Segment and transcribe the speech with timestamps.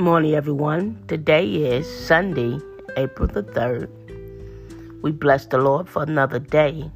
[0.00, 0.96] morning, everyone.
[1.08, 2.58] Today is Sunday,
[2.96, 3.90] April the 3rd.
[5.02, 6.90] We bless the Lord for another day.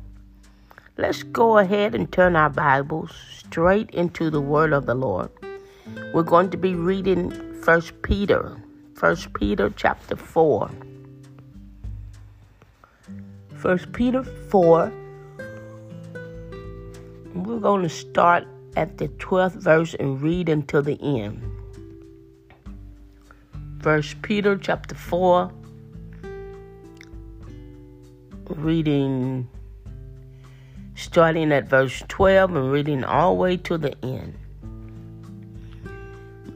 [0.97, 5.29] Let's go ahead and turn our Bibles straight into the Word of the Lord.
[6.15, 7.31] We're going to be reading
[7.61, 8.57] First Peter,
[8.95, 10.71] First Peter chapter 4.
[13.57, 14.91] First Peter 4.
[17.35, 21.43] We're going to start at the 12th verse and read until the end.
[23.85, 25.53] First Peter chapter 4,
[28.57, 29.47] reading
[30.95, 34.39] starting at verse 12 and reading all the way to the end.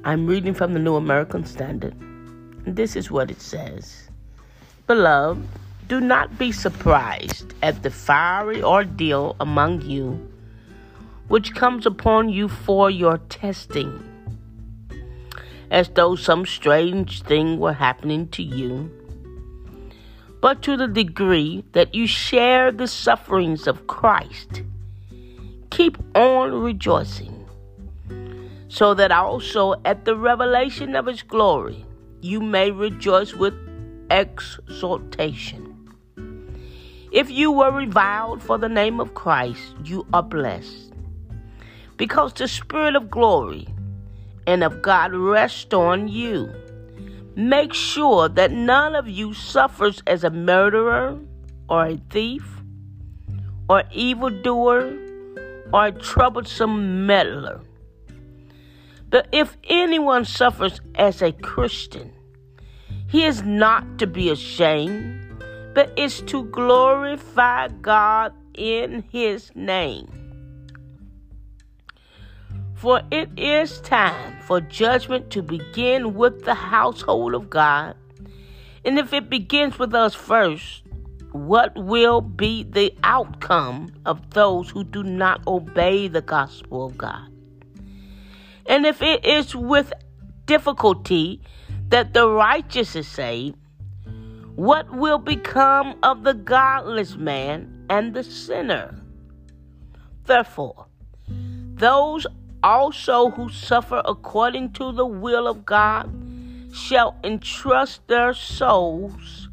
[0.05, 1.93] I'm reading from the New American Standard.
[2.65, 4.09] And this is what it says
[4.87, 5.47] Beloved,
[5.87, 10.33] do not be surprised at the fiery ordeal among you,
[11.29, 14.08] which comes upon you for your testing
[15.71, 18.91] as though some strange thing were happening to you,
[20.41, 24.63] but to the degree that you share the sufferings of Christ,
[25.71, 27.47] keep on rejoicing,
[28.69, 31.85] so that also at the revelation of his glory
[32.21, 33.55] you may rejoice with
[34.11, 35.65] exultation.
[37.11, 40.93] If you were reviled for the name of Christ, you are blessed,
[41.97, 43.67] because the Spirit of glory
[44.49, 46.51] and of God rest on you.
[47.37, 51.19] Make sure that none of you suffers as a murderer
[51.69, 52.47] or a thief
[53.69, 54.97] or evildoer
[55.71, 57.61] or a troublesome meddler.
[59.11, 62.11] But if anyone suffers as a Christian,
[63.07, 70.28] he is not to be ashamed, but is to glorify God in his name.
[72.79, 77.97] For it is time for judgment to begin with the household of God.
[78.85, 80.85] And if it begins with us first,
[81.33, 87.29] what will be the outcome of those who do not obey the gospel of God?
[88.67, 89.93] And if it is with
[90.47, 91.41] difficulty
[91.89, 93.57] that the righteous is saved,
[94.55, 98.95] what will become of the godless man and the sinner?
[100.27, 100.87] Therefore,
[101.27, 102.25] those
[102.63, 106.11] also who suffer according to the will of God
[106.73, 109.49] shall entrust their souls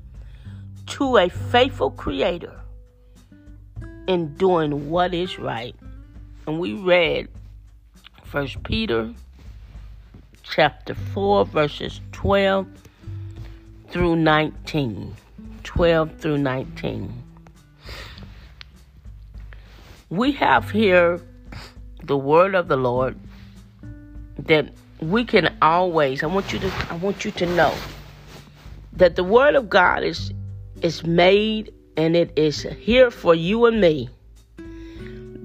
[0.88, 2.60] to a faithful Creator
[4.08, 5.76] in doing what is right.
[6.48, 7.28] And we read
[8.24, 9.14] First Peter
[10.44, 12.68] chapter 4 verses 12
[13.90, 15.16] through 19.
[15.64, 17.24] 12 through 19.
[20.10, 21.20] We have here
[22.08, 23.18] the word of the Lord
[24.40, 27.74] that we can always I want you to I want you to know
[28.94, 30.34] that the word of God is
[30.82, 34.10] is made and it is here for you and me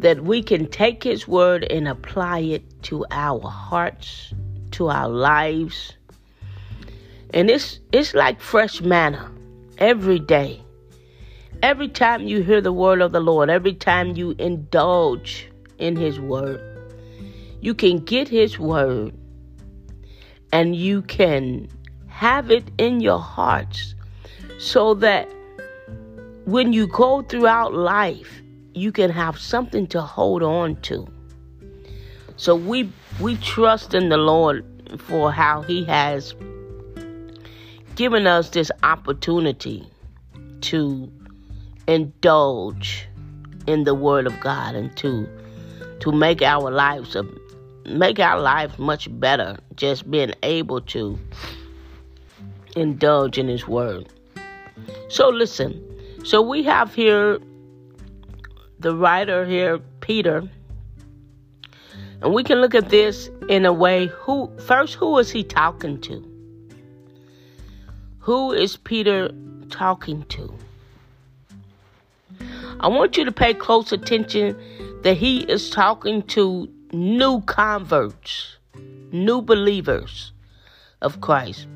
[0.01, 4.33] that we can take his word and apply it to our hearts,
[4.71, 5.93] to our lives.
[7.35, 9.31] And it's it's like fresh manna
[9.79, 10.63] every day.
[11.63, 15.50] Every time you hear the word of the Lord, every time you indulge
[15.81, 16.61] in His Word.
[17.61, 19.15] You can get His Word
[20.53, 21.69] and you can
[22.09, 23.95] have it in your hearts
[24.59, 25.29] so that
[26.45, 28.43] when you go throughout life,
[28.75, 31.07] you can have something to hold on to.
[32.37, 32.91] So we
[33.21, 34.65] we trust in the Lord
[34.99, 36.35] for how he has
[37.95, 39.87] given us this opportunity
[40.63, 41.11] to
[41.87, 43.07] indulge
[43.67, 45.29] in the word of God and to
[46.01, 47.25] to make our lives a,
[47.87, 51.19] make our lives much better just being able to
[52.77, 54.09] indulge in his word.
[55.09, 55.91] So listen
[56.25, 57.39] so we have here
[58.79, 60.49] the writer here peter.
[62.23, 66.01] And we can look at this in a way who first who is he talking
[66.03, 66.27] to?
[68.19, 69.31] Who is peter
[69.71, 70.55] talking to?
[72.81, 74.57] I want you to pay close attention
[75.03, 78.59] that he is talking to new converts,
[79.13, 80.33] new believers
[81.01, 81.67] of Christ.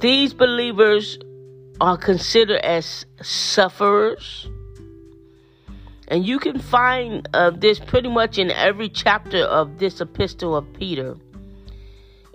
[0.00, 1.18] These believers
[1.80, 4.48] are considered as sufferers.
[6.08, 10.72] And you can find uh, this pretty much in every chapter of this epistle of
[10.74, 11.16] Peter.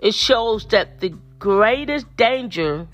[0.00, 2.88] It shows that the greatest danger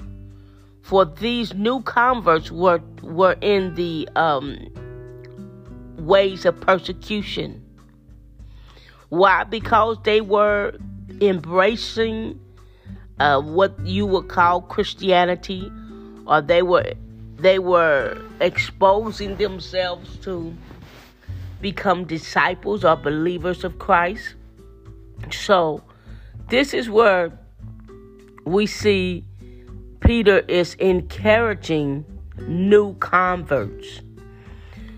[0.88, 4.56] for these new converts were were in the um,
[5.98, 7.62] ways of persecution.
[9.10, 9.44] Why?
[9.44, 10.78] Because they were
[11.20, 12.40] embracing
[13.20, 15.70] uh, what you would call Christianity,
[16.26, 16.94] or they were
[17.36, 20.56] they were exposing themselves to
[21.60, 24.36] become disciples or believers of Christ.
[25.30, 25.82] So,
[26.48, 27.38] this is where
[28.46, 29.27] we see
[30.08, 32.02] Peter is encouraging
[32.46, 34.00] new converts.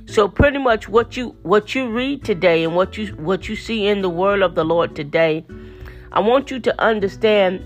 [0.07, 3.89] So pretty much what you what you read today and what you what you see
[3.89, 5.45] in the word of the Lord today,
[6.13, 7.61] I want you to understand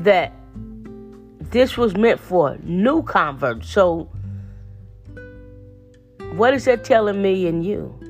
[0.00, 0.32] that
[1.40, 3.68] this was meant for new converts.
[3.68, 4.08] So
[6.36, 8.00] what is that telling me and you?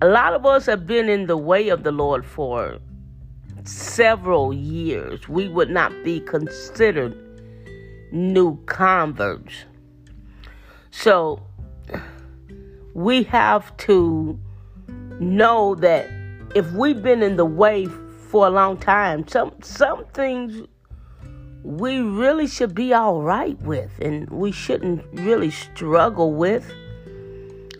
[0.00, 2.78] A lot of us have been in the way of the Lord for
[3.68, 7.14] several years, we would not be considered
[8.10, 9.64] new converts.
[10.90, 11.42] So
[12.94, 14.38] we have to
[15.20, 16.08] know that
[16.54, 17.86] if we've been in the way
[18.30, 20.66] for a long time, some some things
[21.62, 26.72] we really should be all right with and we shouldn't really struggle with.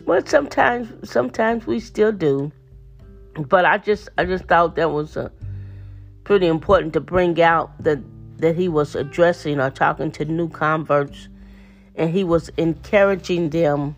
[0.05, 2.51] But sometimes sometimes we still do.
[3.35, 5.31] But I just I just thought that was a
[6.29, 7.97] pretty important to bring out that
[8.37, 11.27] that he was addressing or talking to new converts
[11.95, 13.95] and he was encouraging them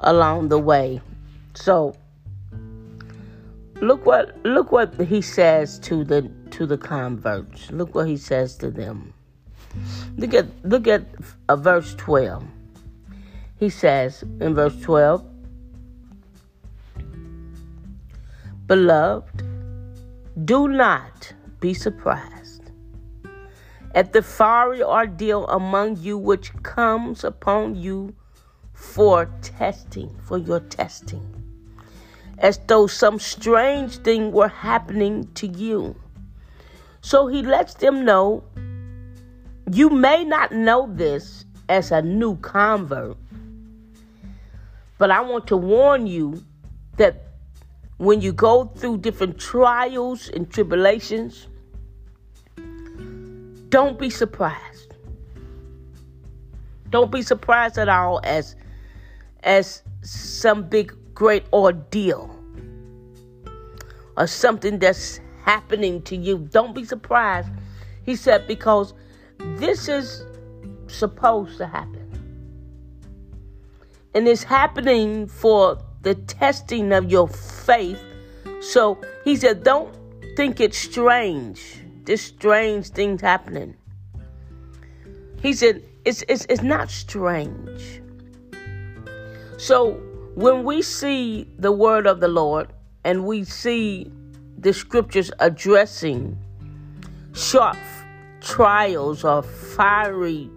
[0.00, 1.02] along the way.
[1.52, 1.94] So
[3.82, 7.70] look what look what he says to the to the converts.
[7.70, 9.12] Look what he says to them.
[10.16, 11.04] Look at look at
[11.50, 12.42] uh, verse 12.
[13.60, 15.22] He says in verse 12,
[18.66, 19.53] Beloved,
[20.42, 22.70] do not be surprised
[23.94, 28.12] at the fiery ordeal among you which comes upon you
[28.72, 31.24] for testing, for your testing,
[32.38, 35.94] as though some strange thing were happening to you.
[37.00, 38.42] So he lets them know
[39.70, 43.16] you may not know this as a new convert,
[44.98, 46.42] but I want to warn you
[46.96, 47.33] that
[47.98, 51.48] when you go through different trials and tribulations,
[53.68, 54.94] don't be surprised.
[56.90, 58.56] Don't be surprised at all as
[59.42, 62.34] as some big great ordeal
[64.16, 66.38] or something that's happening to you.
[66.52, 67.48] Don't be surprised.
[68.04, 68.94] He said because
[69.38, 70.24] this is
[70.86, 72.00] supposed to happen.
[74.14, 78.00] And it's happening for the testing of your faith.
[78.60, 79.92] So he said, don't
[80.36, 81.82] think it's strange.
[82.04, 83.76] This strange thing's happening.
[85.42, 88.02] He said, it's, it's, it's not strange.
[89.56, 89.92] So
[90.34, 92.68] when we see the word of the Lord
[93.04, 94.12] and we see
[94.58, 96.38] the scriptures addressing
[97.34, 97.78] sharp
[98.40, 100.50] trials or fiery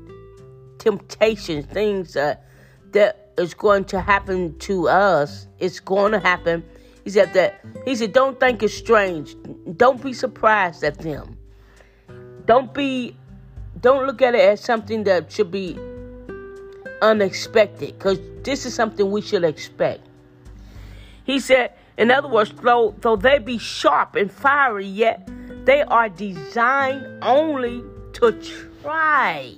[0.77, 2.45] temptations, things that,
[2.91, 5.47] that is going to happen to us.
[5.59, 6.63] It's going to happen.
[7.03, 9.35] He said that he said, don't think it's strange.
[9.77, 11.37] Don't be surprised at them.
[12.45, 13.15] Don't be
[13.79, 15.77] don't look at it as something that should be
[17.01, 20.01] unexpected, because this is something we should expect.
[21.23, 25.29] He said, in other words, though though they be sharp and fiery, yet
[25.65, 28.31] they are designed only to
[28.81, 29.53] try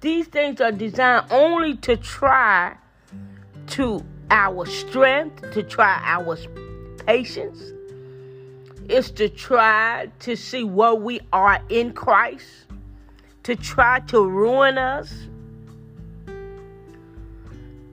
[0.00, 2.76] these things are designed only to try
[3.68, 6.36] to our strength, to try our
[7.06, 7.72] patience.
[8.88, 12.46] It's to try to see where we are in Christ,
[13.42, 15.12] to try to ruin us.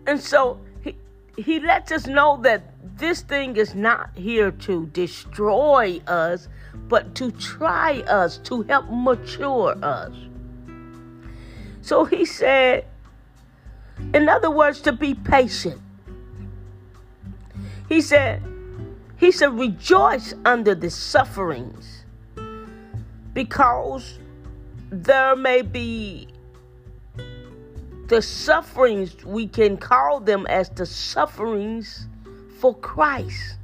[0.07, 0.95] And so he,
[1.37, 6.47] he lets us know that this thing is not here to destroy us,
[6.87, 10.13] but to try us, to help mature us.
[11.85, 12.87] So he said,
[14.15, 15.79] in other words, to be patient.
[17.87, 18.41] He said,
[19.17, 22.05] he said, rejoice under the sufferings
[23.33, 24.17] because
[24.89, 26.27] there may be
[28.07, 32.07] the sufferings, we can call them as the sufferings
[32.57, 33.57] for Christ.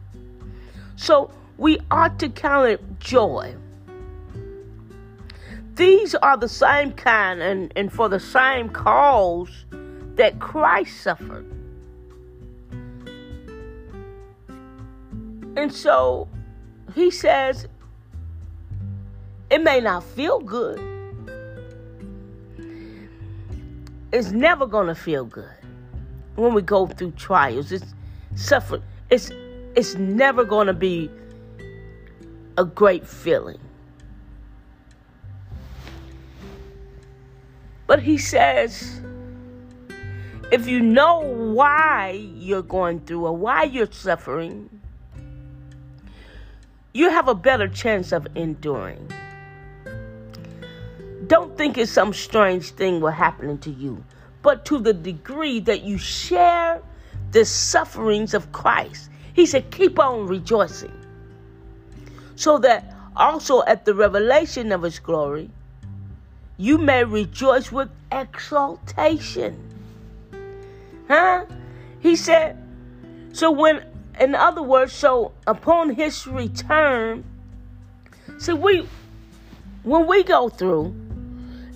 [0.96, 3.56] So we ought to count it joy.
[5.76, 9.66] These are the same kind and, and for the same cause
[10.16, 11.46] that Christ suffered.
[15.56, 16.28] And so
[16.94, 17.68] he says,
[19.50, 20.80] it may not feel good.
[24.12, 25.50] It's never going to feel good
[26.36, 27.72] when we go through trials.
[27.72, 27.94] It's
[28.36, 28.84] suffering.
[29.10, 29.32] It's
[29.74, 31.10] it's never going to be
[32.58, 33.60] a great feeling.
[37.92, 39.02] But he says,
[40.50, 44.70] if you know why you're going through or why you're suffering,
[46.94, 49.12] you have a better chance of enduring.
[51.28, 54.02] Don't think it's some strange thing will happen to you,
[54.42, 56.82] but to the degree that you share
[57.32, 59.10] the sufferings of Christ.
[59.34, 60.98] He said, keep on rejoicing.
[62.38, 65.50] So that also at the revelation of his glory,
[66.62, 69.58] you may rejoice with exaltation.
[71.08, 71.46] Huh?
[72.00, 72.56] He said,
[73.34, 73.84] so when,
[74.20, 77.24] in other words, so upon his return,
[78.38, 78.88] see, we,
[79.82, 80.94] when we go through,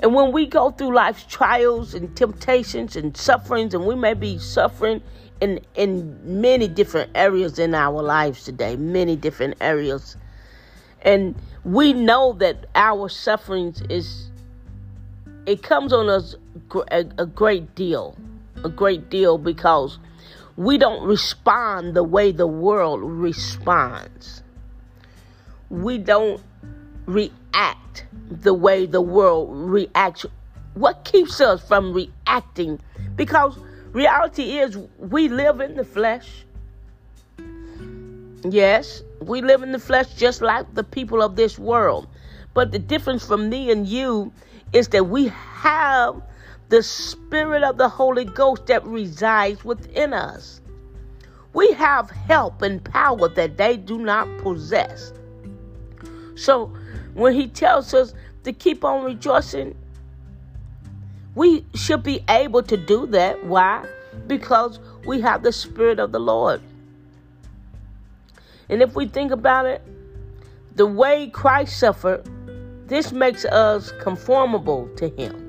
[0.04, 4.38] and when we go through life's trials and temptations and sufferings, and we may be
[4.38, 5.01] suffering
[5.42, 10.15] in in many different areas in our lives today, many different areas,
[11.01, 14.30] and we know that our sufferings is
[15.46, 16.36] it comes on us
[16.92, 18.18] a, a great deal,
[18.64, 20.00] a great deal because
[20.58, 24.42] we don't respond the way the world responds.
[25.70, 26.42] We don't
[27.06, 30.25] react the way the world reacts.
[30.74, 32.80] What keeps us from reacting?
[33.16, 33.58] Because
[33.92, 36.46] reality is we live in the flesh.
[38.50, 42.08] Yes, we live in the flesh just like the people of this world.
[42.54, 44.32] But the difference from me and you
[44.74, 46.22] is that we have
[46.69, 50.62] the Spirit of the Holy Ghost that resides within us.
[51.53, 55.13] We have help and power that they do not possess.
[56.36, 56.67] So
[57.13, 59.75] when He tells us to keep on rejoicing,
[61.36, 63.45] we should be able to do that.
[63.45, 63.86] Why?
[64.27, 66.62] Because we have the Spirit of the Lord.
[68.69, 69.81] And if we think about it,
[70.75, 72.27] the way Christ suffered,
[72.88, 75.42] this makes us conformable to Him.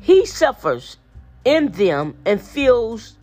[0.00, 0.96] He suffers
[1.44, 3.16] in them and feels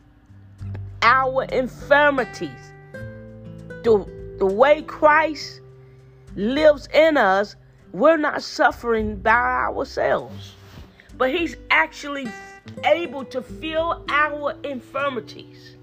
[1.02, 2.72] our infirmities.
[3.84, 4.06] The,
[4.40, 5.62] the way Christ
[6.36, 7.56] lives in us,
[7.92, 10.56] we're not suffering by ourselves.
[11.18, 12.30] But He's actually
[12.84, 15.76] able to feel our infirmities.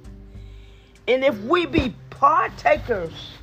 [1.09, 3.36] And if we be partakers,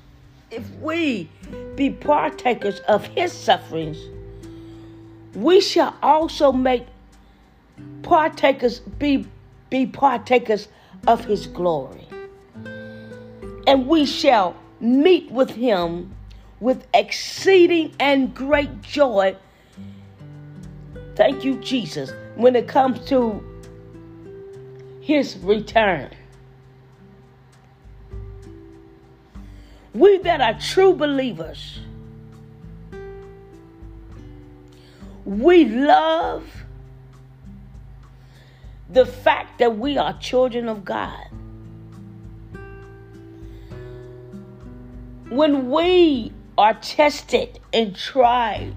[0.53, 1.29] if we
[1.75, 3.97] be partakers of His sufferings,
[5.35, 6.85] we shall also make
[8.03, 9.25] partakers be
[9.69, 10.67] be partakers
[11.07, 12.07] of his glory
[13.65, 16.13] and we shall meet with him
[16.59, 19.35] with exceeding and great joy.
[21.15, 23.43] Thank you, Jesus, when it comes to
[25.01, 26.11] his return.
[29.93, 31.79] We that are true believers,
[35.25, 36.43] we love
[38.89, 41.27] the fact that we are children of God.
[45.29, 48.75] When we are tested and tried.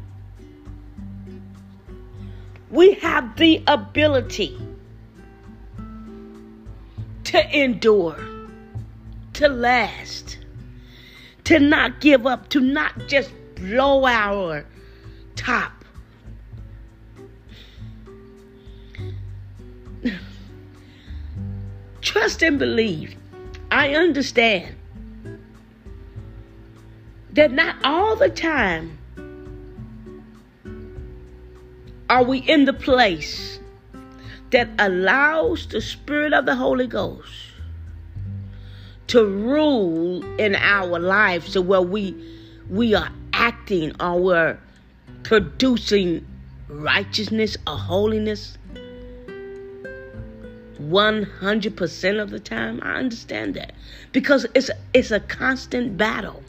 [2.70, 4.58] We have the ability
[7.25, 8.18] to endure,
[9.35, 10.38] to last,
[11.47, 14.67] to not give up, to not just blow our
[15.37, 15.85] top.
[22.00, 23.15] Trust and believe.
[23.71, 24.75] I understand
[27.33, 28.99] that not all the time
[32.11, 33.61] are we in the place
[34.50, 37.46] that allows the Spirit of the Holy Ghost
[39.09, 41.53] to rule in our lives.
[41.53, 42.15] To where we
[42.69, 44.59] we are acting or we're
[45.23, 46.27] producing
[46.69, 48.59] righteousness or holiness
[50.81, 52.81] 100% of the time.
[52.83, 53.75] I understand that.
[54.13, 56.43] Because it's it's a constant battle.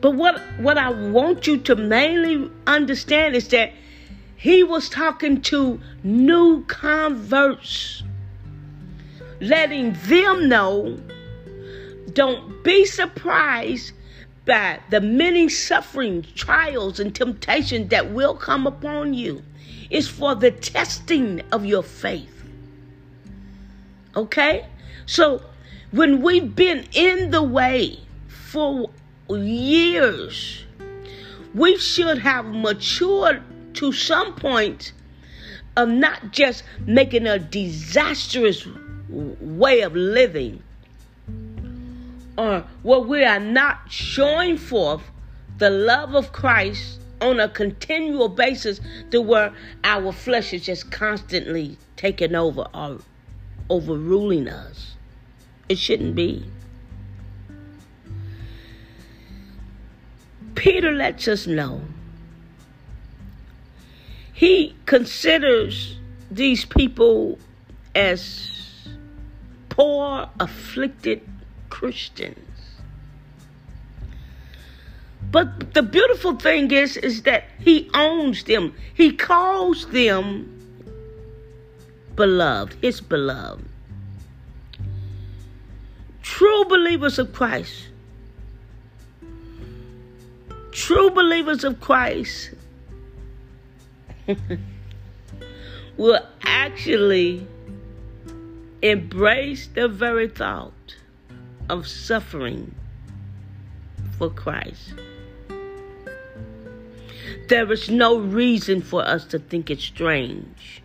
[0.00, 3.72] But what what I want you to mainly understand is that
[4.36, 8.04] he was talking to new converts,
[9.40, 10.98] letting them know
[12.12, 13.92] don't be surprised
[14.44, 19.42] by the many sufferings, trials, and temptations that will come upon you.
[19.90, 22.44] It's for the testing of your faith.
[24.16, 24.66] Okay?
[25.06, 25.42] So
[25.90, 28.00] when we've been in the way
[28.48, 28.90] for
[29.28, 30.64] years.
[31.54, 33.42] We should have matured
[33.74, 34.92] to some point
[35.76, 38.66] of not just making a disastrous
[39.08, 40.62] way of living
[42.36, 45.02] or where we are not showing forth
[45.58, 51.76] the love of Christ on a continual basis to where our flesh is just constantly
[51.96, 53.00] taking over or
[53.68, 54.94] overruling us.
[55.68, 56.44] It shouldn't be.
[60.54, 61.80] Peter lets us know
[64.32, 65.96] he considers
[66.30, 67.38] these people
[67.94, 68.57] as
[69.78, 71.22] poor, afflicted
[71.70, 72.36] Christians.
[75.30, 78.74] But the beautiful thing is, is that he owns them.
[78.94, 80.52] He calls them
[82.16, 83.64] beloved, his beloved.
[86.22, 87.88] True believers of Christ.
[90.72, 92.50] True believers of Christ
[95.96, 97.46] will actually
[98.82, 100.96] embrace the very thought
[101.68, 102.74] of suffering
[104.16, 104.94] for Christ.
[107.48, 110.82] There is no reason for us to think it strange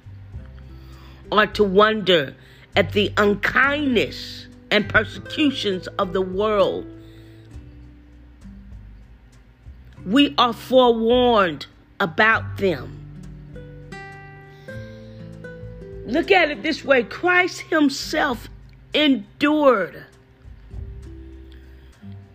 [1.31, 2.35] or to wonder
[2.75, 6.85] at the unkindness and persecutions of the world.
[10.05, 11.67] We are forewarned
[11.99, 13.02] about them.
[16.05, 18.49] Look at it this way Christ Himself
[18.93, 20.03] endured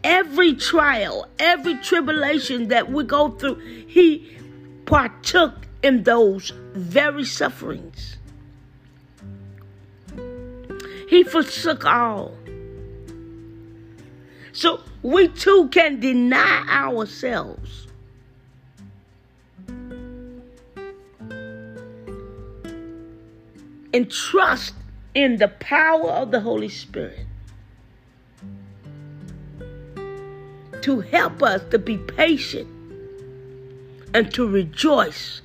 [0.02, 3.56] every trial, every tribulation that we go through.
[3.87, 4.37] He
[4.87, 8.16] partook in those very sufferings.
[11.08, 12.34] He forsook all.
[14.52, 17.88] So we too can deny ourselves
[23.98, 24.74] and trust
[25.12, 27.26] in the power of the Holy Spirit
[30.82, 32.68] to help us to be patient
[34.14, 35.42] and to rejoice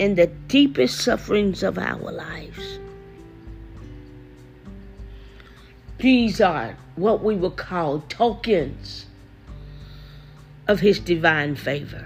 [0.00, 2.80] in the deepest sufferings of our lives.
[5.98, 9.06] These are what we would call tokens
[10.66, 12.04] of His divine favor.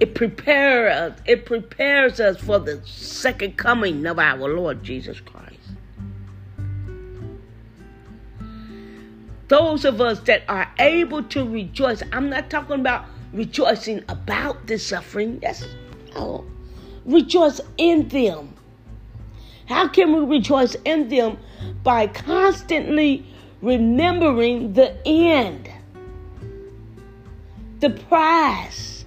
[0.00, 5.56] It prepares us, it prepares us for the second coming of our Lord Jesus Christ.
[9.48, 14.78] Those of us that are able to rejoice, I'm not talking about rejoicing about the
[14.78, 15.40] suffering.
[15.42, 15.66] Yes,
[16.14, 16.44] no.
[17.04, 18.54] Rejoice in them.
[19.66, 21.38] How can we rejoice in them?
[21.82, 23.26] By constantly
[23.62, 25.70] remembering the end,
[27.80, 28.97] the prize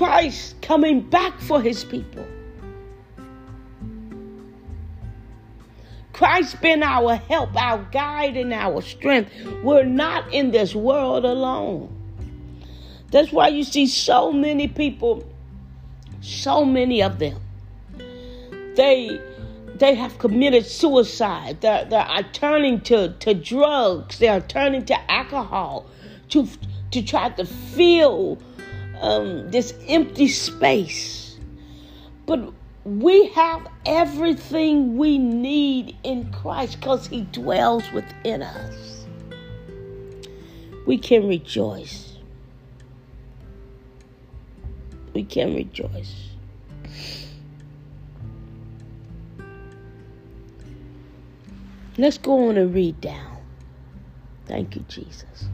[0.00, 2.26] Christ coming back for his people.
[6.14, 9.30] Christ been our help, our guide, and our strength.
[9.62, 11.94] We're not in this world alone.
[13.10, 15.22] That's why you see so many people,
[16.22, 17.38] so many of them.
[18.76, 19.20] They
[19.74, 21.60] they have committed suicide.
[21.60, 24.18] They're, they're turning to, to drugs.
[24.18, 25.84] They are turning to alcohol
[26.30, 26.48] to
[26.92, 28.38] to try to fill
[29.00, 31.38] um, this empty space.
[32.26, 32.52] But
[32.84, 39.06] we have everything we need in Christ because He dwells within us.
[40.86, 42.16] We can rejoice.
[45.12, 46.30] We can rejoice.
[51.98, 53.36] Let's go on and read down.
[54.46, 55.48] Thank you, Jesus.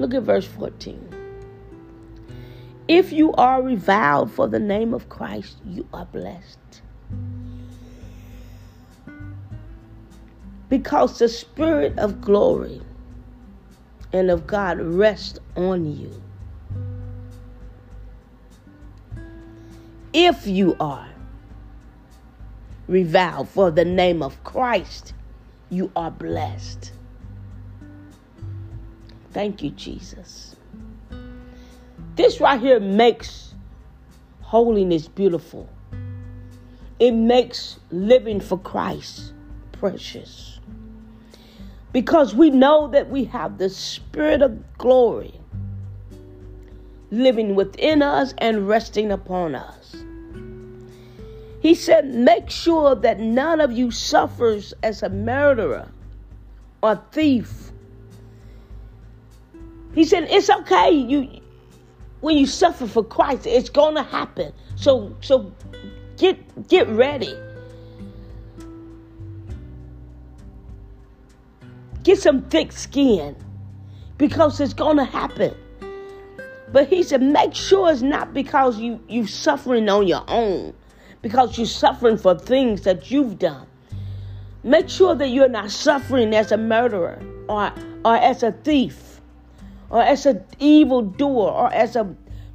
[0.00, 1.14] Look at verse 14.
[2.88, 6.80] If you are reviled for the name of Christ, you are blessed.
[10.70, 12.80] Because the Spirit of glory
[14.10, 16.22] and of God rests on you.
[20.14, 21.10] If you are
[22.88, 25.12] reviled for the name of Christ,
[25.68, 26.92] you are blessed.
[29.32, 30.56] Thank you, Jesus.
[32.16, 33.54] This right here makes
[34.40, 35.68] holiness beautiful.
[36.98, 39.32] It makes living for Christ
[39.72, 40.58] precious.
[41.92, 45.34] Because we know that we have the Spirit of glory
[47.10, 49.96] living within us and resting upon us.
[51.60, 55.88] He said, Make sure that none of you suffers as a murderer
[56.82, 57.69] or thief
[59.94, 60.90] he said, It's okay.
[60.90, 61.40] You
[62.20, 64.52] when you suffer for Christ, it's gonna happen.
[64.76, 65.52] So so
[66.16, 67.34] get get ready.
[72.02, 73.36] Get some thick skin
[74.16, 75.54] because it's gonna happen.
[76.72, 80.72] But he said, make sure it's not because you you're suffering on your own,
[81.20, 83.66] because you're suffering for things that you've done.
[84.62, 87.72] Make sure that you're not suffering as a murderer or
[88.04, 89.09] or as a thief
[89.90, 92.14] or as an evil doer or as a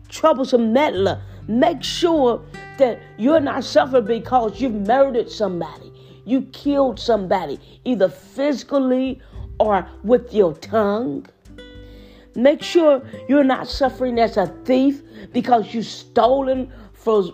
[0.09, 1.21] troublesome meddler.
[1.47, 2.41] Make sure
[2.77, 5.91] that you're not suffering because you've murdered somebody.
[6.25, 9.21] You killed somebody, either physically
[9.59, 11.25] or with your tongue.
[12.35, 17.31] Make sure you're not suffering as a thief because you've stolen from,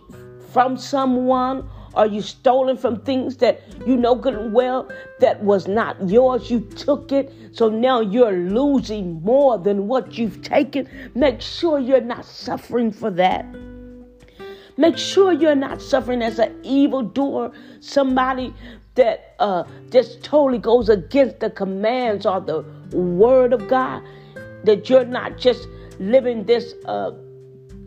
[0.52, 5.68] from someone or you stolen from things that you know good and well that was
[5.68, 6.50] not yours.
[6.50, 10.88] You took it, so now you're losing more than what you've taken.
[11.16, 13.46] Make sure you're not suffering for that.
[14.78, 17.52] Make sure you're not suffering as an evildoer,
[17.82, 18.54] somebody
[18.96, 22.62] that uh, just totally goes against the commands or the
[22.96, 24.02] word of God.
[24.64, 25.68] That you're not just
[26.00, 27.12] living this uh,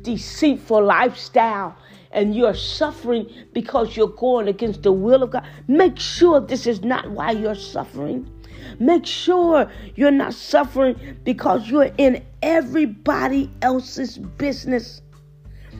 [0.02, 1.76] deceitful lifestyle
[2.14, 5.46] and you're suffering because you're going against the will of God.
[5.68, 8.30] Make sure this is not why you're suffering.
[8.78, 15.02] Make sure you're not suffering because you're in everybody else's business.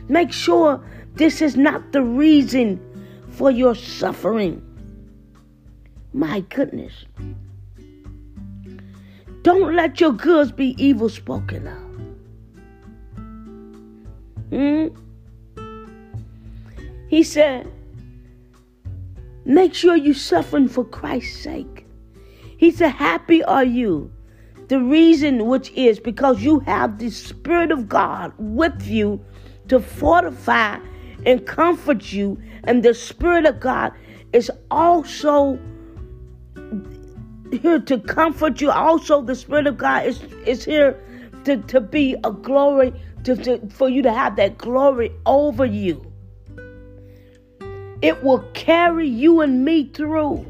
[0.07, 2.79] Make sure this is not the reason
[3.29, 4.61] for your suffering.
[6.13, 7.05] My goodness.
[9.41, 11.85] Don't let your goods be evil spoken of.
[14.49, 15.04] Hmm?
[17.15, 17.71] He said,
[19.45, 21.87] Make sure you're suffering for Christ's sake.
[22.57, 24.11] He said, Happy are you.
[24.67, 29.23] The reason which is because you have the Spirit of God with you
[29.69, 30.77] to fortify
[31.25, 33.93] and comfort you, and the Spirit of God
[34.33, 35.57] is also
[37.49, 38.71] here to comfort you.
[38.71, 41.01] Also, the Spirit of God is, is here
[41.45, 42.91] to, to be a glory,
[43.23, 46.04] to, to, for you to have that glory over you.
[48.05, 50.45] It will carry you and me through.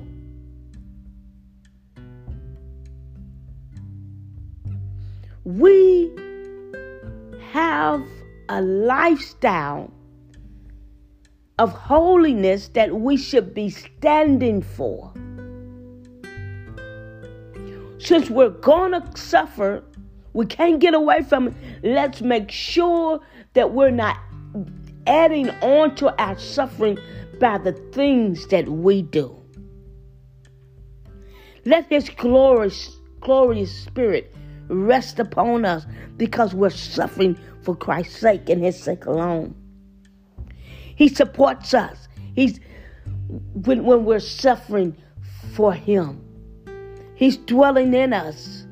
[5.45, 6.11] We
[7.53, 8.03] have
[8.49, 9.89] a lifestyle
[11.57, 15.13] of holiness that we should be standing for.
[17.99, 19.81] Since we're going to suffer,
[20.33, 21.53] we can't get away from it.
[21.83, 23.21] Let's make sure
[23.53, 24.17] that we're not
[25.07, 26.97] adding on to our suffering
[27.39, 29.35] by the things that we do.
[31.65, 34.33] Let His glorious, glorious Spirit
[34.67, 35.85] rest upon us
[36.17, 39.55] because we're suffering for Christ's sake and His sake alone.
[40.95, 42.07] He supports us.
[42.35, 42.59] He's
[43.53, 44.95] when, when we're suffering
[45.53, 46.21] for Him.
[47.15, 48.65] He's dwelling in us.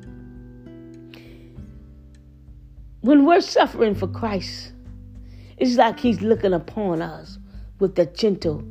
[3.00, 4.73] When we're suffering for Christ,
[5.56, 7.38] it's like He's looking upon us
[7.78, 8.62] with a gentle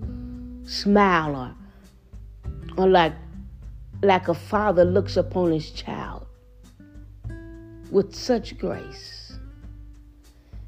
[0.65, 3.13] smile or, or like,
[4.01, 6.25] like a father looks upon his child
[7.91, 9.37] with such grace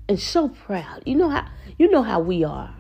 [0.07, 1.03] and so proud.
[1.05, 1.47] You know how
[1.77, 2.73] you know how we are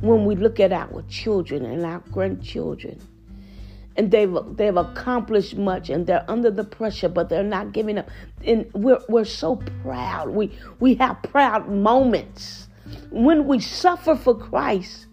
[0.00, 3.00] when we look at our children and our grandchildren
[3.98, 8.08] and they've they've accomplished much and they're under the pressure but they're not giving up
[8.44, 12.68] and we're we're so proud we we have proud moments
[13.10, 15.06] when we suffer for Christ,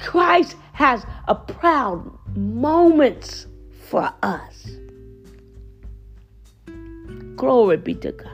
[0.00, 3.46] Christ has a proud moments
[3.88, 4.68] for us.
[7.36, 8.30] Glory be to God.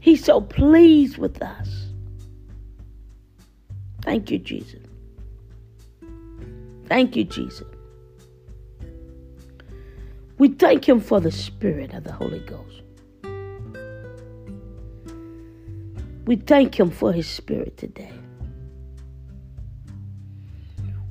[0.00, 1.86] He's so pleased with us.
[4.02, 4.87] Thank you, Jesus.
[6.88, 7.66] Thank you, Jesus.
[10.38, 12.82] We thank Him for the Spirit of the Holy Ghost.
[16.24, 18.12] We thank Him for His Spirit today.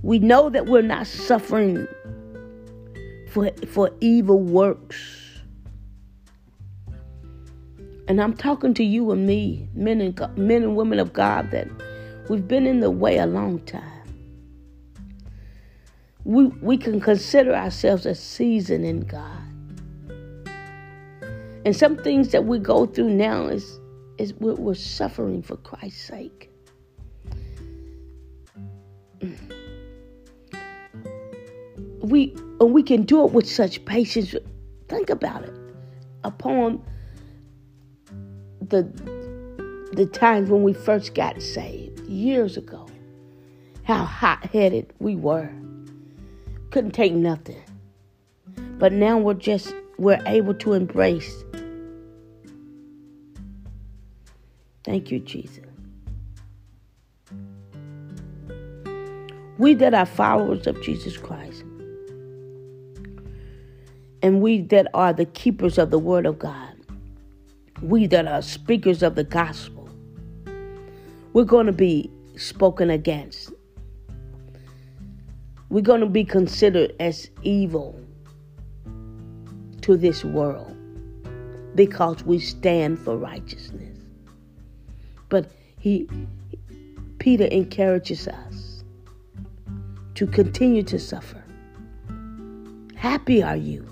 [0.02, 1.88] We know that we're not suffering
[3.30, 4.96] for, for evil works.
[8.08, 11.68] And I'm talking to you and me, men and, men and women of God, that
[12.30, 13.97] we've been in the way a long time.
[16.28, 19.48] We, we can consider ourselves a season in God.
[21.64, 23.80] And some things that we go through now is
[24.18, 26.52] is we're, we're suffering for Christ's sake.
[32.02, 34.36] We and we can do it with such patience.
[34.90, 35.56] Think about it.
[36.26, 36.84] Upon
[38.62, 38.84] the
[39.94, 42.86] the times when we first got saved years ago.
[43.84, 45.50] How hot-headed we were.
[46.72, 47.62] Couldn't take nothing.
[48.78, 51.44] But now we're just we're able to embrace.
[54.84, 55.66] Thank you, Jesus.
[59.58, 61.64] We that are followers of Jesus Christ,
[64.22, 66.76] and we that are the keepers of the Word of God,
[67.82, 69.90] we that are speakers of the gospel,
[71.34, 73.52] we're going to be spoken against.
[75.70, 78.00] We're going to be considered as evil
[79.82, 80.76] to this world
[81.76, 83.98] because we stand for righteousness.
[85.30, 86.08] But he
[87.20, 88.84] Peter encourages us
[90.16, 91.44] to continue to suffer.
[92.96, 93.86] Happy are you.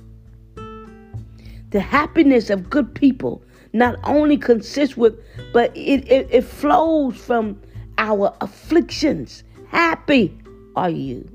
[1.71, 5.19] The happiness of good people not only consists with,
[5.51, 7.61] but it, it, it flows from
[7.97, 9.43] our afflictions.
[9.67, 10.37] Happy
[10.75, 11.29] are you.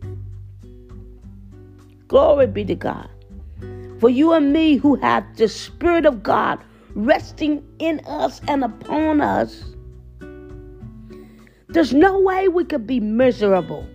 [2.10, 3.08] Glory be to God.
[4.00, 6.58] For you and me who have the Spirit of God
[6.96, 9.62] resting in us and upon us,
[11.68, 13.86] there's no way we could be miserable.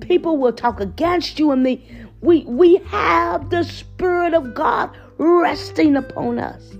[0.00, 1.86] People will talk against you and me.
[2.22, 6.70] We, we have the Spirit of God resting upon us.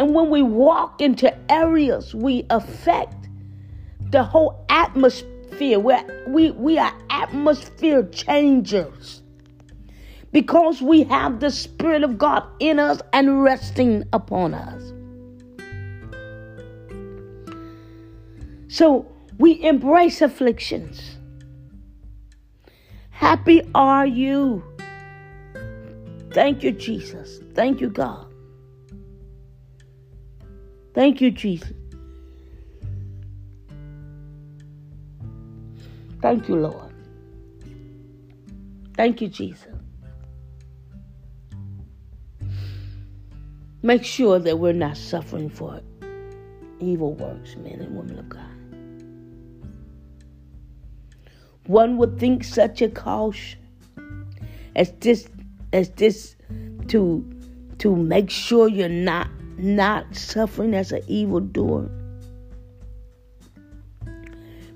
[0.00, 3.28] And when we walk into areas, we affect
[4.10, 5.29] the whole atmosphere
[5.60, 5.78] atmosphere.
[5.78, 9.22] We're, we, we are atmosphere changers
[10.32, 14.92] because we have the Spirit of God in us and resting upon us.
[18.68, 21.16] So we embrace afflictions.
[23.10, 24.62] Happy are you.
[26.32, 27.40] Thank you, Jesus.
[27.54, 28.26] Thank you, God.
[30.94, 31.72] Thank you, Jesus.
[36.22, 36.92] Thank you, Lord.
[38.94, 39.66] Thank you, Jesus.
[43.82, 45.80] Make sure that we're not suffering for
[46.80, 48.42] evil works, men and women of God.
[51.66, 53.58] One would think such a caution
[54.76, 55.28] as this
[55.72, 56.36] as this
[56.88, 57.24] to
[57.78, 61.88] to make sure you're not not suffering as an evildoer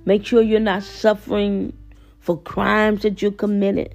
[0.06, 1.72] Make sure you're not suffering
[2.20, 3.94] for crimes that you committed.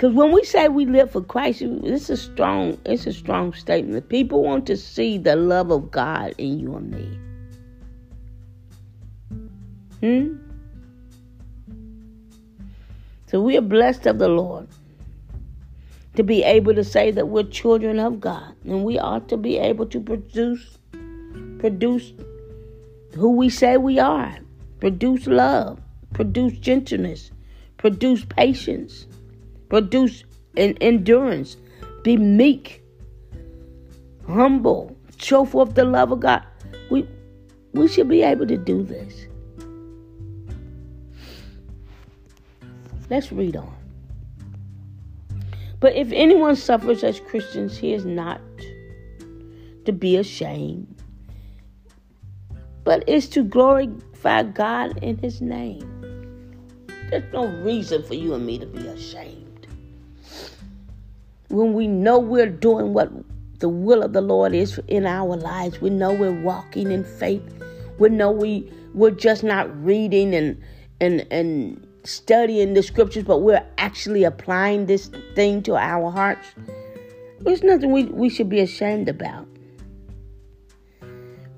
[0.00, 4.08] Because when we say we live for Christ, it's a strong, it's a strong statement.
[4.08, 7.18] People want to see the love of God in you and me.
[10.00, 10.36] Hmm?
[13.26, 14.66] So we are blessed of the Lord
[16.16, 19.58] to be able to say that we're children of God and we ought to be
[19.58, 20.78] able to produce
[21.60, 22.14] produce
[23.14, 24.38] who we say we are,
[24.80, 25.78] produce love,
[26.14, 27.30] produce gentleness,
[27.76, 29.06] produce patience,
[29.68, 30.24] produce
[30.56, 31.56] an endurance,
[32.02, 32.82] be meek,
[34.26, 36.42] humble, show forth the love of God.
[36.90, 37.06] We
[37.72, 39.26] we should be able to do this.
[43.10, 43.74] Let's read on.
[45.78, 48.40] But if anyone suffers as Christians, he is not
[49.84, 50.99] to be ashamed,
[52.90, 55.86] but it's to glorify God in His name.
[57.08, 59.68] There's no reason for you and me to be ashamed.
[61.50, 63.12] When we know we're doing what
[63.60, 67.62] the will of the Lord is in our lives, we know we're walking in faith.
[68.00, 70.60] We know we we're just not reading and
[71.00, 76.48] and and studying the scriptures, but we're actually applying this thing to our hearts.
[77.38, 79.46] There's nothing we, we should be ashamed about.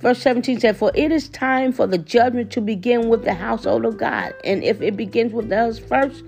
[0.02, 3.84] Verse 17 said, For it is time for the judgment to begin with the household
[3.84, 4.34] of God.
[4.42, 6.24] And if it begins with us first,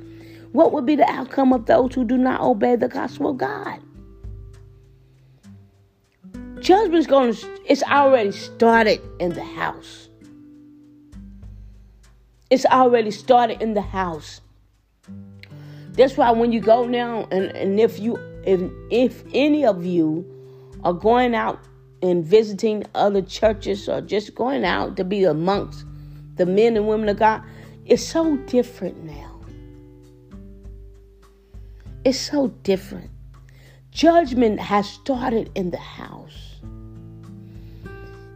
[0.53, 3.81] what would be the outcome of those who do not obey the gospel of God?
[6.61, 10.09] Judgment's going to, it's already started in the house.
[12.51, 14.41] It's already started in the house.
[15.95, 18.61] That's why when you go now, and, and if you, if,
[18.93, 20.25] if any of you
[20.85, 21.59] are going out
[22.05, 25.87] and visiting other churches or just going out to be amongst
[26.37, 27.43] the men and women of God,
[27.87, 29.41] it's so different now.
[32.05, 33.11] It's so different.
[33.91, 36.57] Judgment has started in the house.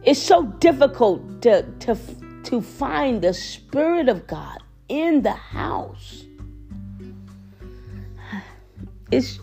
[0.01, 1.95] It's so difficult to, to,
[2.45, 6.25] to find the Spirit of God in the house.
[9.11, 9.39] it's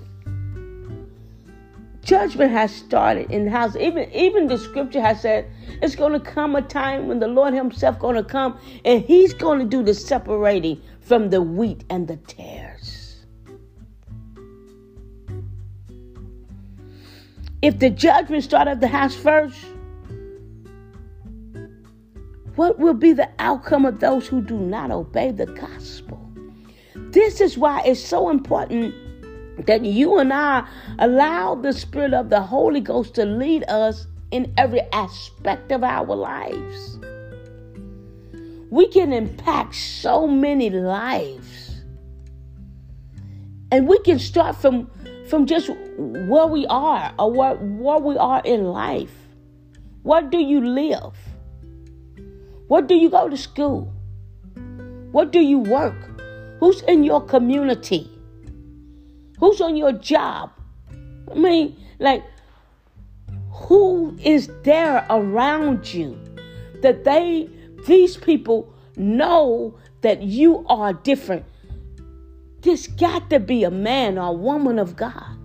[2.07, 3.77] judgment has started in the house.
[3.77, 5.51] Even even the scripture has said
[5.83, 9.35] it's going to come a time when the Lord Himself going to come and He's
[9.35, 13.25] going to do the separating from the wheat and the tares.
[17.61, 19.59] If the judgment start at the house first,
[22.55, 26.23] what will be the outcome of those who do not obey the gospel?
[26.95, 28.95] This is why it's so important
[29.65, 30.67] that you and I
[30.99, 36.15] allow the Spirit of the Holy Ghost to lead us in every aspect of our
[36.15, 36.99] lives.
[38.71, 41.81] We can impact so many lives.
[43.71, 44.91] And we can start from
[45.29, 49.11] from just where we are or where, where we are in life.
[50.05, 51.17] Where do you live?
[52.69, 53.93] What do you go to school?
[55.11, 55.97] What do you work?
[56.61, 58.16] Who's in your community?
[59.39, 60.51] Who's on your job?
[61.31, 62.25] I mean, like,
[63.51, 66.19] who is there around you
[66.83, 67.49] that they,
[67.87, 71.45] these people know that you are different?
[72.61, 75.37] This got to be a man or a woman of God.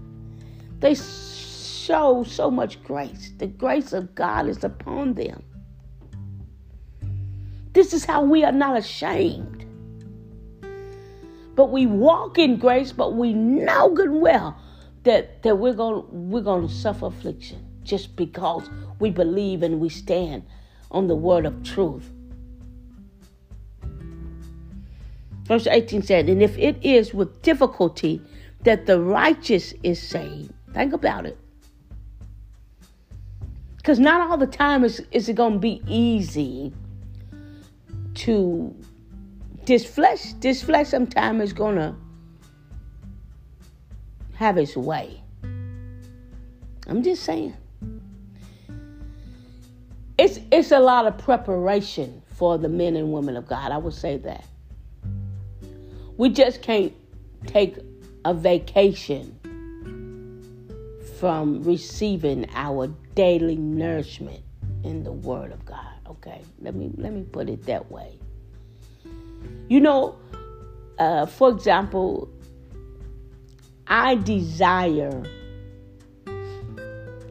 [0.80, 3.32] They show so much grace.
[3.38, 5.44] The grace of God is upon them.
[7.74, 9.66] This is how we are not ashamed.
[11.56, 14.58] But we walk in grace, but we know good and well
[15.04, 20.44] that, that we're going we're to suffer affliction just because we believe and we stand
[20.92, 22.10] on the word of truth.
[25.46, 28.22] Verse 18 said, And if it is with difficulty
[28.62, 31.38] that the righteous is saved, think about it.
[33.78, 36.72] Because not all the time is, is it going to be easy
[38.14, 38.76] to
[39.66, 41.96] this flesh, this flesh sometime is gonna
[44.36, 45.22] have its way.
[46.88, 47.56] I'm just saying.
[50.18, 53.72] It's it's a lot of preparation for the men and women of God.
[53.72, 54.46] I would say that.
[56.18, 56.94] We just can't
[57.46, 57.78] take
[58.26, 59.38] a vacation
[61.20, 64.42] from receiving our daily nourishment
[64.84, 65.94] in the word of God.
[66.08, 68.18] Okay, let me let me put it that way.
[69.70, 70.16] You know,
[71.00, 72.30] uh, for example,
[73.88, 75.24] I desire,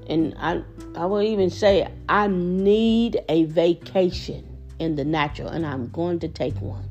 [0.07, 0.63] and I
[0.97, 4.47] I will even say I need a vacation
[4.79, 6.89] in the natural, and I'm going to take one.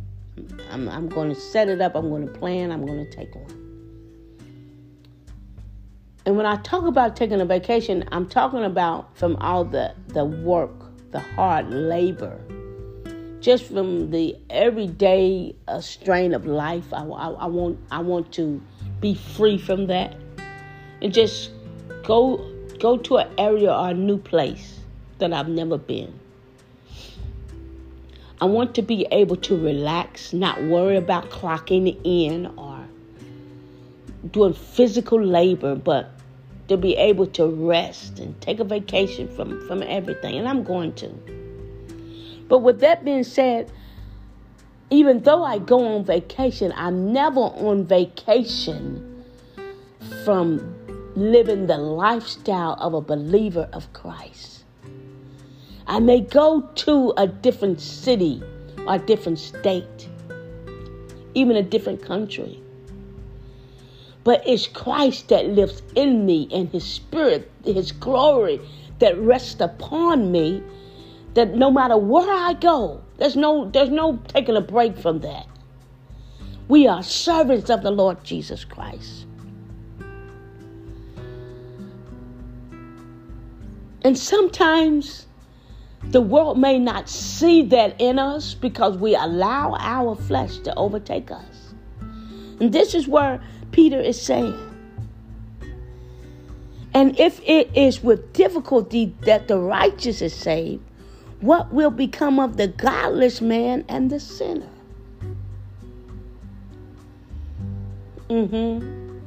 [0.71, 1.95] I'm, I'm going to set it up.
[1.95, 2.71] I'm going to plan.
[2.71, 3.55] I'm going to take one.
[6.25, 10.23] And when I talk about taking a vacation, I'm talking about from all the, the
[10.23, 12.39] work the hard labor,
[13.41, 16.93] just from the everyday uh, strain of life.
[16.93, 18.62] I, I, I, want I want to
[18.99, 20.15] be free from that,
[21.02, 21.52] and just
[22.04, 22.45] go
[22.80, 24.80] go to an area or a new place
[25.19, 26.19] that I've never been.
[28.41, 32.86] I want to be able to relax, not worry about clocking in or
[34.32, 36.12] doing physical labor, but
[36.69, 40.36] to be able to rest and take a vacation from, from everything.
[40.36, 41.38] And I'm going to.
[42.50, 43.72] But with that being said,
[44.90, 49.24] even though I go on vacation, I'm never on vacation
[50.26, 50.76] from
[51.16, 54.64] living the lifestyle of a believer of Christ.
[55.86, 58.42] I may go to a different city
[58.86, 60.10] or a different state,
[61.36, 62.62] even a different country.
[64.24, 68.60] But it's Christ that lives in me and His Spirit, His glory
[69.00, 70.64] that rests upon me.
[71.36, 75.48] That no matter where I go, there's no there's no taking a break from that.
[76.68, 79.26] We are servants of the Lord Jesus Christ.
[84.01, 85.28] And sometimes
[86.03, 91.32] the world may not see that in us because we allow our flesh to overtake
[91.32, 91.74] us.
[92.60, 93.41] And this is where
[93.72, 94.58] Peter is saying.
[96.93, 100.84] And if it is with difficulty that the righteous is saved,
[101.42, 104.70] what will become of the godless man and the sinner?
[108.30, 109.20] Mm-hmm.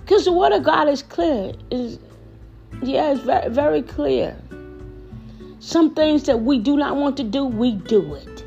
[0.00, 1.54] Because the word of God is clear.
[1.70, 1.98] Is
[2.82, 4.36] yeah, it's very, very clear.
[5.60, 8.44] Some things that we do not want to do, we do it.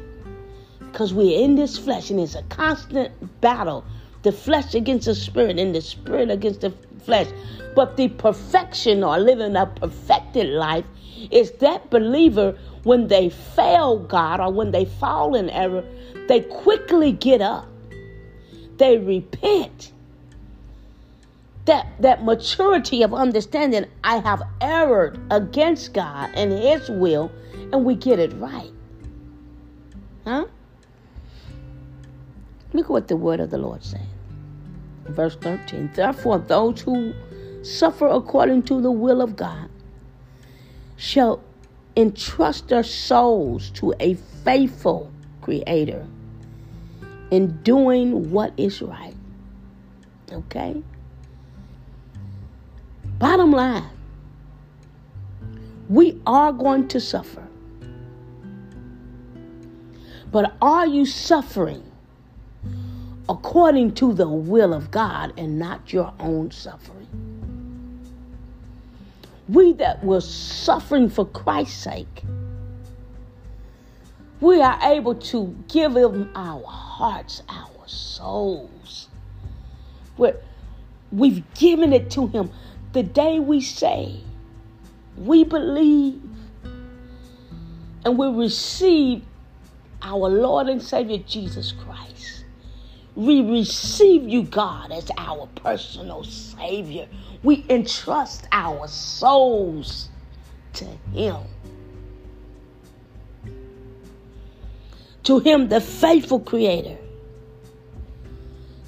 [0.79, 3.85] Because we're in this flesh and it's a constant battle
[4.23, 6.73] the flesh against the spirit and the spirit against the
[7.05, 7.27] flesh.
[7.75, 10.85] But the perfection or living a perfected life
[11.31, 15.83] is that believer when they fail God or when they fall in error,
[16.27, 17.67] they quickly get up.
[18.77, 19.91] They repent
[21.65, 27.31] that that maturity of understanding I have erred against God and his will
[27.71, 28.71] and we get it right.
[30.25, 30.45] Huh?
[32.73, 34.07] Look at what the word of the Lord said.
[35.05, 35.91] Verse 13.
[35.93, 37.13] Therefore, those who
[37.63, 39.69] suffer according to the will of God
[40.97, 41.43] shall
[41.95, 46.07] entrust their souls to a faithful Creator
[47.31, 49.15] in doing what is right.
[50.31, 50.81] Okay?
[53.19, 53.89] Bottom line,
[55.89, 57.47] we are going to suffer.
[60.31, 61.83] But are you suffering
[63.29, 67.07] according to the will of God and not your own suffering?
[69.49, 72.23] We that were suffering for Christ's sake,
[74.39, 79.09] we are able to give Him our hearts, our souls.
[80.17, 80.37] We're,
[81.11, 82.51] we've given it to Him
[82.93, 84.19] the day we say,
[85.17, 86.21] we believe
[88.05, 89.23] and we receive
[90.01, 92.42] our Lord and Savior Jesus Christ.
[93.15, 97.07] We receive you, God, as our personal Savior.
[97.43, 100.09] We entrust our souls
[100.73, 101.37] to Him.
[105.23, 106.97] To Him, the faithful Creator,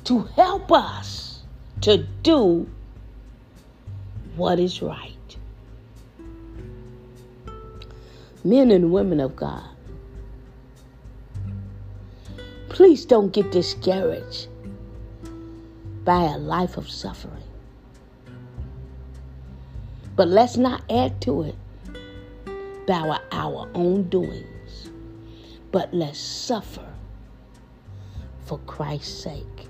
[0.06, 1.42] to help us
[1.82, 2.68] to do
[4.36, 5.12] what is right.
[8.44, 9.75] Men and women of God,
[12.76, 14.50] please don't get discouraged
[16.04, 17.42] by a life of suffering.
[20.18, 21.56] But let's not add to it
[22.86, 24.90] by our own doings,
[25.72, 26.86] but let's suffer
[28.46, 29.70] for Christ's sake.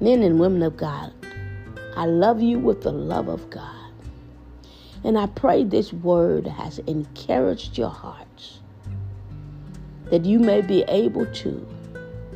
[0.00, 1.12] Men and women of God,
[1.94, 3.92] I love you with the love of God.
[5.04, 8.33] And I pray this word has encouraged your hearts
[10.14, 11.66] that you may be able to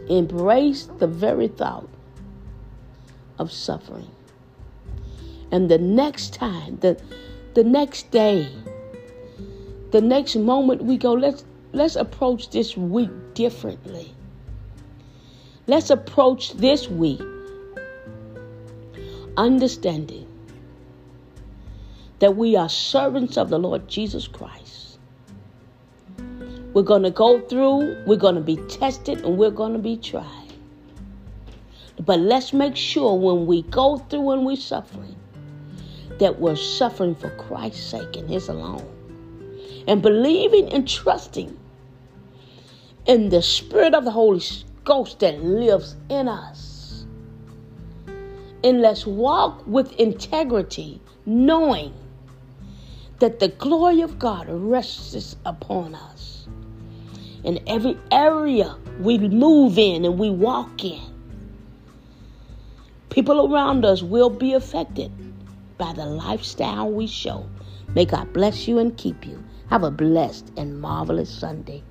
[0.09, 1.89] embrace the very thought
[3.39, 4.11] of suffering.
[5.53, 7.01] And the next time, the,
[7.55, 8.51] the next day,
[9.93, 14.12] the next moment we go, let's let's approach this week differently.
[15.68, 17.22] Let's approach this week
[19.37, 20.26] understanding
[22.18, 24.68] that we are servants of the Lord Jesus Christ.
[26.73, 29.97] We're going to go through, we're going to be tested, and we're going to be
[29.97, 30.53] tried.
[32.05, 35.16] But let's make sure when we go through and we're suffering,
[36.19, 38.87] that we're suffering for Christ's sake and His alone.
[39.87, 41.59] And believing and trusting
[43.07, 44.43] in the Spirit of the Holy
[44.85, 46.79] Ghost that lives in us
[48.64, 51.95] and let's walk with integrity, knowing
[53.21, 56.18] that the glory of God rests upon us.
[57.45, 61.01] In every area we move in and we walk in,
[63.11, 65.12] people around us will be affected
[65.78, 67.49] by the lifestyle we show.
[67.95, 69.43] May God bless you and keep you.
[69.70, 71.82] Have a blessed and marvelous Sunday.